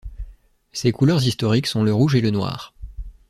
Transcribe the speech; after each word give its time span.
Ses 0.71 0.91
couleurs 0.91 1.23
historiques 1.27 1.67
sont 1.67 1.83
le 1.83 1.93
rouge 1.93 2.15
et 2.15 2.21
le 2.21 2.31
noir. 2.31 2.73